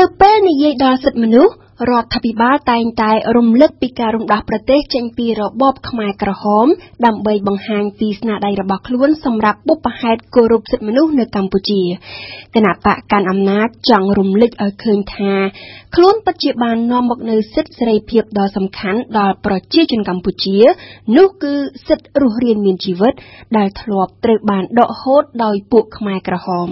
[0.00, 1.52] នៅពេលនិយាយដល់សិទ្ធិមនុស្ស
[1.88, 6.66] រដ្ឋាភិបាលតែងតែរំលឹកពីការរំដោះប្រទេសចេញពីរបបខ្មែរក្រហម
[7.06, 11.82] ដើម្បីបង្ហាញពីស្នាដៃរបស់ខ្លួនសម្រាប់បុព្វហេតុគោរពសិទ្ធិមនុស្សនៅកម្ពុជា
[12.54, 15.32] គណៈបកកាន់អំណាចចង់រំលឹកឲ្យឃើញថា
[15.94, 20.58] ខ្លួនពិតជាបាននាំមកនូវសិទ្ធិសេរីភាពដ៏សំខាន់ដល់ប្រជាជនកម្ពុជា
[21.16, 21.54] នោះគឺ
[21.88, 23.12] សិទ្ធិរស់រានមានជីវិត
[23.56, 26.68] ដែលធ្លាប់ត្រូវបានដកហូតដោយពួកខ្មែរក្រហម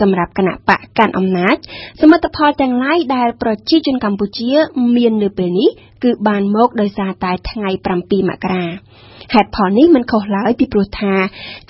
[0.00, 1.56] សម្រាប់គណៈបកកាន់អំណាច
[2.00, 4.39] សមិទ្ធផលទាំងឡាយដែលប្រជាជនកម្ពុជា
[4.96, 5.70] មាននៅពេលនេះ
[6.04, 8.66] គឺបានមកដោយសារតែថ្ងៃ7មករា
[9.34, 11.14] ហេតុផលនេះមិនខុសឡើយពីព្រោះថា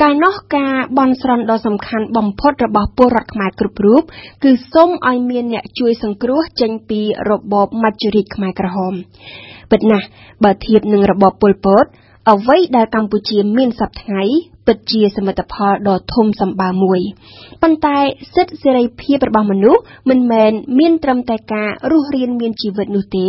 [0.00, 4.02] កាលនោះការបន់ស្រន់ដ៏សំខាន់បំផុតរបស់ពលរដ្ឋខ្មែរគ្រប់រូប
[4.44, 8.94] គឺសូមឲ្យមានអ្នកជួយសង្គ្រោះចេញពីរបបមច្ចុរាជខ្មែរក្រហម
[9.70, 10.06] ពិតណាស់
[10.44, 11.84] បើធៀបនឹងរបបប៉ុលពត
[12.30, 14.22] អ្វីដែលកម្ពុជាមានសពថ្ងៃ
[14.70, 17.00] ពិតជាសមិទ្ធផលដ៏ធំសម្បើមមួយ
[17.62, 17.98] ប៉ុន្តែ
[18.34, 23.28] សិទ្ធិសេរីភាពរបស់មនុស្សមិនមែនមានត្រឹមតែការរស់រានមានជីវិតនោះទេ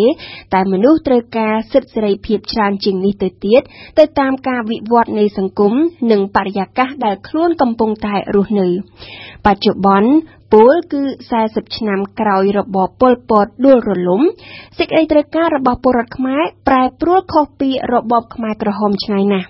[0.54, 3.62] តែមនុស្សត្រូវការសិទ្ធិសេរីភាពច្រើនជាងនេះទៅទៀត
[4.00, 5.74] ទៅតាមការវិវត្តនៃសង្គម
[6.12, 8.68] និងបរិយាកាសដែលខ្លួនកំពុងតែរស់នៅ
[9.46, 10.10] បច្ចុប្បន្ន
[10.54, 11.04] ពលគឺ
[11.40, 14.22] 40ឆ្នាំក្រោយរបបប៉ុលពតដួលរលំ
[14.78, 19.50] សេចក្តីត្រូវការរបស់ពលរដ្ឋខ្មែរប្រែប្រួលខុសពីរបបខ្មែរក្រហមឆ្ងាយណាស់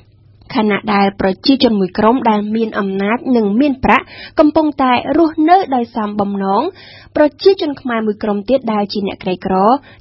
[0.55, 4.05] ខណៈដែលប្រជាជនមួយក្រុមដែលមានអំណាចនិងមានប្រាក់
[4.39, 6.63] កំពុងតែរស់នៅដោយសំបំណង
[7.17, 9.55] ប្រជាជនខ្មែរមួយក្រុមទៀតដែលជាអ្នកក្រីក្រ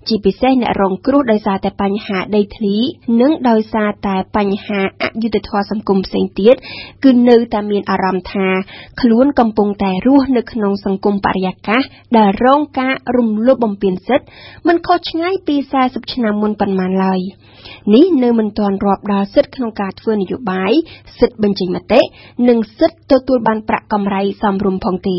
[0.09, 2.77] ជាពិសេសអ្នករងគ្រោះដោយសារតែបញ្ហាដីធ្លី
[3.21, 6.55] និងដោយសារតែបញ្ហាអយុត្តិធម៌សង្គមផ្សេងទៀត
[7.05, 8.49] គឺនៅតែមានអារម្មណ៍ថា
[9.01, 11.83] ខ្លួនកំពុងតែរស់នៅក្នុងសង្គមបរិយាកាស
[12.19, 14.27] ដែលរងការរំលោភបំពានសិទ្ធិ
[14.69, 17.21] មិនខុសឆ្ងាយពី40ឆ្នាំមុនប៉ុន្មានឡើយ
[17.95, 20.73] នេះនៅមិនទាន់រាប់ដល់សិទ្ធិក្នុងការធ្វើនយោបាយ
[21.19, 22.01] សិទ្ធិបញ្ចេញមតិ
[22.49, 25.19] និងសិទ្ធិទទួលបានប្រាក់កម្រៃសមរម្យផងទេ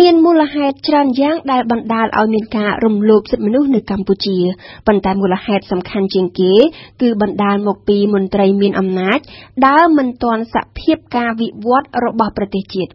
[0.00, 4.38] មានមូលហេតុច្រើនយ៉ាងដែលបណ្ដាលឲ្យមានការរំលោភសិទ្ធិមនុស្សនៅកម្ពុជា
[4.86, 6.54] ប៉ុន្តែមូលហេតុសំខាន់ជាងគេ
[7.00, 9.18] គឺបណ្ដាលមកពីមន្ត្រីមានអំណាច
[9.66, 12.92] ដើរមិនទាន់សភាពការវិវត្តរបស់ប្រទេសជាតិ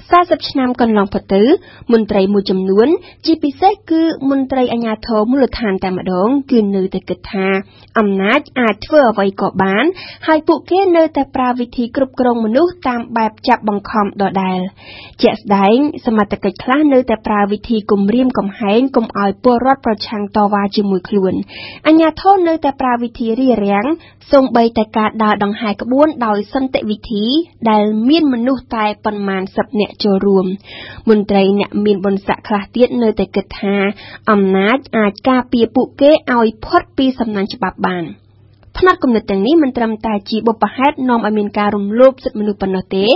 [0.00, 1.42] 40ឆ្នាំកន្លងផុតទៅ
[1.92, 2.88] មន្ត្រីមួយចំនួន
[3.26, 7.46] ជាពិសេសគឺមន្ត្រីអាជ្ញាធរមូលដ្ឋានតែម្ដង គឺនៅតែគិតថា
[7.98, 9.84] អំណាចអាចធ្វើអ្វីក៏បាន
[10.26, 14.60] ហើយពួកគេនៅតែប្រើវិធីគ្រប់គ្រងមនុស្សតាមបែបចាប់បង្ខំដដែល
[15.22, 15.76] ជាក់ស្ដែង
[16.06, 21.34] សមត្ថកិច្ចខ្លះនៅតែប្រើវិធីគំរាមកំហែងកុំឲ្យពលរដ្ឋប្រឆាំងតវ៉ាជាមួយខ្លួន
[21.86, 23.86] អាជ្ញាធរនៅតែប្រើវិធីរារាំង
[24.32, 27.24] សូម្បីតែការដើរដង្ហែក្បួនដោយសន្តិវិធី
[27.70, 30.46] ដែលមានមនុស្សតែប៉ុន្មានសិបនាក់ចូលរួម
[31.08, 33.76] មន្ត្រីអ្នកមានបុណ្យស័ក្តិខ្លះទៀតនៅតែគិតថា
[34.30, 38.04] អំណាចអាចការពារពួកគេឲ្យផុតពីសំណាញ់ច្បាប់បាន។
[38.78, 43.06] ផ្នត់គំនិតទាំងនេះមិនត្រឹមតែជាបុព្វហេតុនាំឲ្យមានការរំលោភសិទ្ធិមនុស្សប៉ុណ្ណោះទេ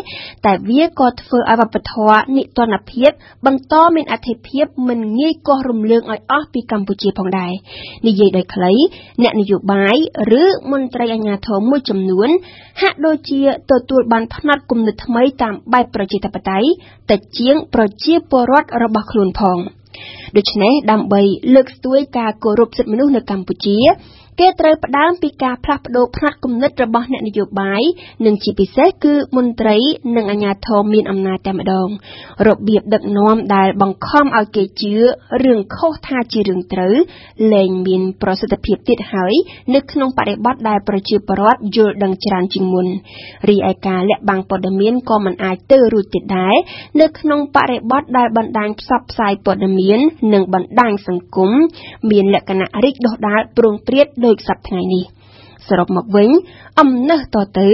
[0.45, 3.11] តែវាក៏ធ្វើឲ្យវប្បធម៌និទានភាព
[3.47, 7.53] បន្តមានអធិភាពមិនងាយកោះរំលើងឲ្យអស់ពីកម្ពុជាផងដែរ
[8.07, 8.73] និយាយដោយខ្លី
[9.23, 9.97] អ្នកនយោបាយ
[10.43, 12.29] ឬមន្ត្រីអាជ្ញាធរមួយចំនួន
[12.81, 13.41] ហាក់ដូចជា
[13.71, 16.69] ទទួលបានផ្នត់គំនិតថ្មីតាមបែបប្រជាធិបតេយ្យ
[17.11, 19.59] តែជាងប្រជាពលរដ្ឋរបស់ខ្លួនផង
[20.37, 21.23] ដូច្នេះដើម្បី
[21.55, 23.79] លើកស្ទួយការគោរពសិទ្ធិមនុស្សនៅកម្ពុជា
[24.41, 27.83] គេត្រូវផ្ដើមពីការផ្លាស់ប្ដូរផ្នត់គំនិតរបស់អ្នកនយោបាយ
[28.27, 29.77] និងជាពិសេសគឺមន្ត្រី
[30.17, 31.89] និងអាជ្ញាធរមានអំណាចតែម្ដង
[32.49, 34.95] របៀបដឹកនាំដែលបង្ខំឲ្យគេជឿ
[35.45, 36.95] រឿងខុសថាជារឿងត្រូវ
[37.53, 39.35] លែងមានប្រសិទ្ធភាពទៀតហើយ
[39.75, 42.87] នៅក្នុងបរិបទដែលប្រជាពលរដ្ឋយល់ដឹងច្រើនជាងមុន
[43.49, 46.57] រីឯការលាក់បាំងព័ត៌មានក៏មិនអាចទៅរួចទៀតដែរ
[47.01, 49.99] នៅក្នុងបរិបទដែលបណ្ដាញផ្សព្វផ្សាយព័ត៌មាន
[50.35, 51.51] និងបណ្ដាញសង្គម
[52.11, 55.05] មានលក្ខណៈរីកដុះដាលព្រោងព្រាតដូចសប្តាហ៍នេះ
[55.69, 56.29] សរុបមកវិញ
[56.81, 57.69] អំណះតទៅ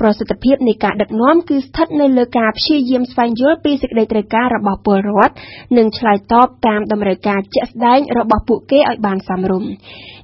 [0.00, 5.34] ប្រសិទ្ធភាពនៃការដឹកនាំគឺស្ថិតនៅលើការព្យាយាមស្វែងយល់ពីសេចក្តីត្រូវការរបស់ពលរដ្ឋ
[5.76, 9.70] និងឆ្លើយតបតាមតម្រូវការជាក់ស្ដែងរបស់ពួកគេឲ្យបានសមរម្យ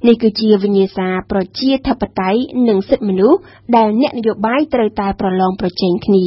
[0.06, 3.38] នេះគឺជាវិញ្ញាសាប្រជាធិបតេយ្យនិងសិទ្ធិមនុស្ស
[3.76, 6.24] ដែលអ្នកនយោបាយត្រូវតែប្រឡងប្រជែងគ្នា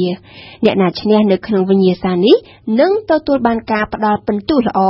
[0.64, 2.36] អ្នកណាឈ្នះនៅក្នុងវិញ្ញាសានេះ
[2.80, 4.80] នឹងទទួលបានការផ្ដល់ពិន្ទុល្អ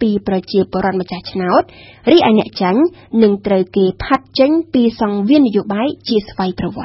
[0.00, 1.62] ពីប្រជាពលរដ្ឋម្ចាស់ឆ្នោត
[2.10, 2.80] រីឯអ្នកចាញ់
[3.22, 6.82] នឹងត្រូវគេផាត់ចេញពីសង្វៀននយោបាយជាស្វ័យប្រវត្តិ